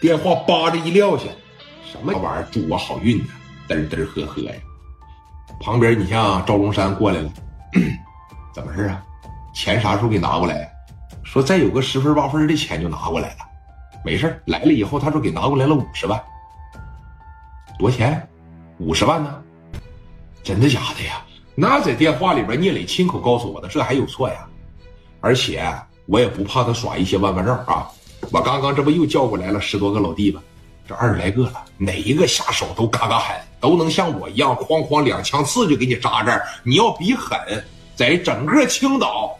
[0.00, 1.24] 电话叭的一撂下，
[1.84, 2.48] 什么玩意儿？
[2.50, 3.24] 祝我好运呢，
[3.68, 4.52] 嘚嘚呵呵呀。
[5.60, 7.30] 旁边你像赵龙山过来了，
[8.54, 9.02] 怎么事啊？
[9.54, 10.72] 钱啥时候给拿过来？
[11.22, 13.38] 说再有个十分八分的钱就拿过来了。
[14.02, 16.18] 没事来了以后他说给拿过来了五十万。
[17.78, 18.26] 多少钱？
[18.78, 19.42] 五十万呢？
[20.42, 21.22] 真的假的呀？
[21.54, 24.46] 那在电话里边聂磊亲口告诉我的，这还有错呀？
[25.20, 25.62] 而且
[26.06, 27.86] 我也不怕他耍一些弯弯绕啊。
[28.30, 30.42] 我刚刚这不又叫过来了十多个老弟吗？
[30.86, 36.44] 这二十来个了，哪一个下手都嘎嘎狠，都能像我一样哐哐两枪刺就给你扎这儿。
[36.64, 37.38] 你要比狠，
[37.94, 39.38] 在整个青岛，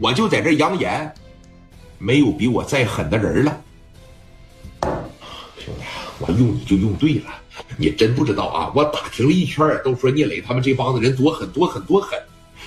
[0.00, 1.12] 我就在这扬言，
[1.98, 3.60] 没有比我再狠的人了。
[5.58, 5.84] 兄弟，
[6.18, 7.32] 我用你就用对了，
[7.76, 8.72] 你真不知道啊！
[8.74, 12.18] 我打听了一圈，都说聂磊他们这帮子人多狠多狠多狠。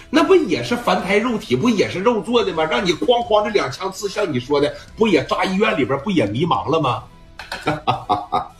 [0.09, 2.63] 那不也是凡胎肉体，不也是肉做的吗？
[2.63, 7.03] 让你哐哐这两枪刺，像你说的，不也扎医院里边，不也迷茫了吗？
[7.37, 8.51] 哈哈哈哈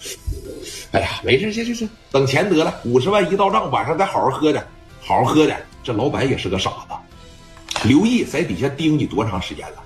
[0.92, 4.66] 哎呀，没事，行行行，等钱得了，五十万一到账，晚上再好好喝点，
[5.02, 5.60] 好好喝点。
[5.84, 9.84] 这老板也是个傻子，刘毅在底下盯你多长时间了？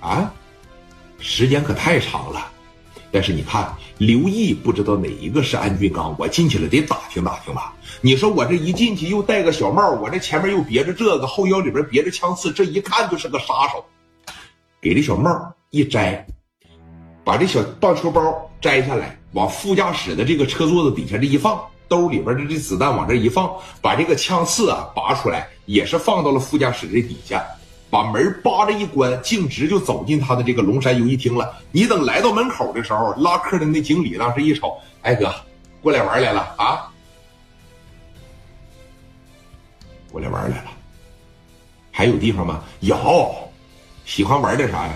[0.00, 0.32] 啊，
[1.18, 2.50] 时间可太长了。
[3.12, 7.74] 但是你看，刘毅不知道哪一个是安俊刚，我进去了得打听打听吧。
[8.00, 13.84] 你说我这一进去又戴个小帽，我这前面又别着这个，后腰里边别着枪刺，这一看就是个杀手。
[14.80, 15.30] 给这小帽
[15.68, 16.26] 一摘，
[17.22, 27.44] 把这小棒球包摘下来，往副驾驶的这个车座子底下这一放，兜里边的这子弹往这一放，把这个枪刺啊拔出来，也是放到了副驾驶这底下。
[27.92, 31.54] 把门扒着一关，径直就走进他的这个龙山游戏厅了。
[31.70, 35.30] 你等来到门口的时候，拉客的那经理当时一瞅，哎哥，
[35.82, 36.90] 过来玩来了啊？
[40.10, 40.70] 过来玩来了。
[41.90, 42.64] 还有地方吗？
[42.80, 42.96] 有。
[44.06, 44.94] 喜欢玩点啥呀？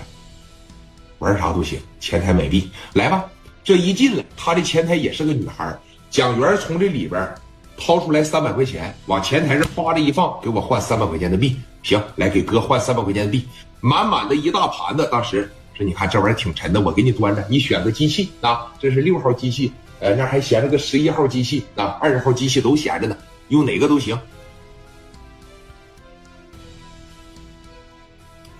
[1.19, 3.23] 玩啥都行，前台买币，来吧。
[3.63, 5.71] 这一进来，他的前台也是个女孩。
[6.09, 7.31] 蒋元从这里边
[7.77, 11.55] 掏出来三百块钱，往前台上扒着一放，给我换三百块钱的币。
[11.83, 13.47] 行，来给哥换三百块钱的币，
[13.79, 15.07] 满满的一大盘子。
[15.09, 19.71] 当时说：“你看这玩意儿挺沉的，我给你端着，你选个机器啊，这是六号机器，
[20.01, 23.15] 呃，那还闲着个十一号机器啊，二十号机器都闲着呢，
[23.49, 24.19] 用哪个都行。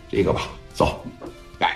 [0.09, 0.43] 这个吧，
[0.73, 1.03] 走，
[1.59, 1.75] 来，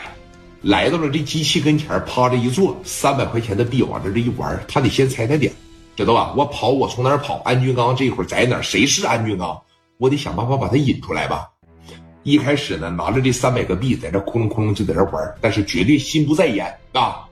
[0.62, 5.52] 来到了这机器跟前，趴着一坐，三百块钱的币往这这一玩，他得先猜猜点，
[5.96, 6.34] 知道吧？
[6.36, 7.42] 我跑，我从哪儿跑？
[7.46, 8.64] 安俊刚这会儿在哪儿？
[8.64, 9.62] 谁是安俊刚？”
[9.98, 11.48] 我得想办法把他引出来吧。
[12.24, 17.28] 一开始呢，拿着这三百个币，在这窟窿窟窿就在这玩，但是绝对心不在焉啊。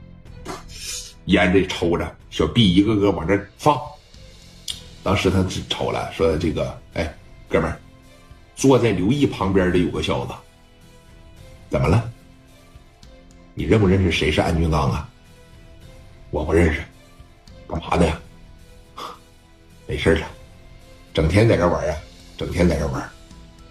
[1.25, 3.79] 烟这抽着，小币一个个往这放。
[5.01, 7.11] 当时他只瞅了，说：“这个，哎，
[7.47, 7.79] 哥们儿，
[8.55, 10.33] 坐在刘毅旁边的有个小子，
[11.69, 12.11] 怎么了？
[13.53, 15.09] 你认不认识谁是安俊刚啊？
[16.31, 16.81] 我不认识，
[17.67, 18.18] 干嘛的呀？
[19.89, 20.27] 没事了，
[21.13, 21.95] 整天在这玩啊。”
[22.37, 23.09] 整天在这玩，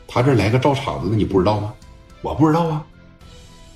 [0.07, 1.73] 他这来个照场子的，你不知道吗？
[2.21, 2.85] 我不知道啊。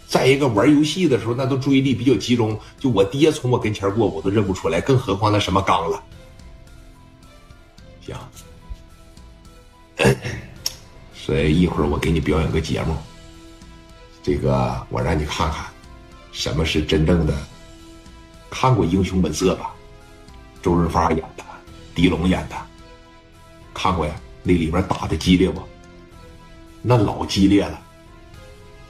[0.06, 6.02] 再一个玩游戏的时候，那都注意力比较集中，就我爹从我跟前过，我都认不出来，更何况那什么刚了。
[8.04, 8.14] 行，
[11.14, 12.94] 所以一会儿我给你表演个节目，
[14.22, 15.64] 这个我让你看看，
[16.32, 17.34] 什么是真正的。
[18.50, 19.72] 看过《英雄本色》吧？
[20.60, 21.44] 周润发演的，
[21.94, 22.56] 狄龙演的，
[23.74, 24.14] 看过呀。
[24.42, 25.62] 那里面打的激烈不？
[26.82, 27.80] 那老激烈了，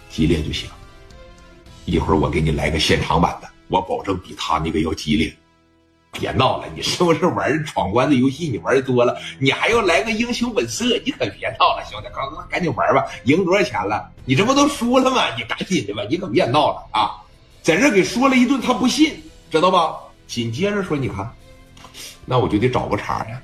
[0.09, 0.69] 激烈就行。
[1.85, 5.31] 一会儿我给你来个现场版的，我保证比他那个要激烈。
[6.13, 8.49] 别闹了，你是不是玩闯关的游戏？
[8.49, 10.85] 你玩多了，你还要来个英雄本色？
[11.05, 13.05] 你可别闹了，兄弟，赶赶紧玩吧！
[13.25, 14.11] 赢多少钱了？
[14.25, 15.35] 你这不都输了吗？
[15.37, 17.21] 你赶紧的吧，你可别闹了啊！
[17.63, 19.97] 在这给说了一顿，他不信，知道吧？
[20.27, 21.31] 紧接着说，你看，
[22.25, 23.41] 那我就得找个茬呀。